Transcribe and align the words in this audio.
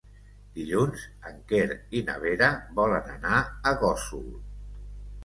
Dilluns 0.53 1.01
en 1.31 1.35
Quer 1.51 1.67
i 1.99 2.01
na 2.07 2.15
Vera 2.23 2.49
volen 2.79 3.13
anar 3.17 3.43
a 3.73 3.75
Gósol. 3.85 4.25